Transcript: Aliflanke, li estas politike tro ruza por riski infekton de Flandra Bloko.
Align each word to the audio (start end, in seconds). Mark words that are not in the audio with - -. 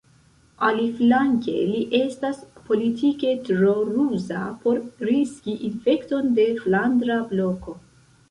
Aliflanke, 0.67 1.51
li 1.73 1.81
estas 1.97 2.39
politike 2.69 3.35
tro 3.49 3.75
ruza 3.91 4.41
por 4.63 4.81
riski 5.09 5.55
infekton 5.69 6.33
de 6.39 6.47
Flandra 6.63 7.19
Bloko. 7.35 7.77